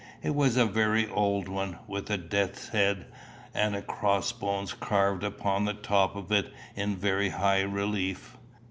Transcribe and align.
It 0.23 0.33
was 0.33 0.57
a 0.57 0.65
very 0.65 1.07
old 1.09 1.47
one, 1.47 1.77
with 1.85 2.09
a 2.09 2.17
death's 2.17 2.69
head 2.69 3.05
and 3.53 3.85
cross 3.85 4.31
bones 4.31 4.73
carved 4.73 5.23
upon 5.23 5.65
the 5.65 5.75
top 5.75 6.15
of 6.15 6.31
it 6.31 6.51
in 6.75 6.95
very 6.95 7.29
high 7.29 7.61
relief. 7.61 8.35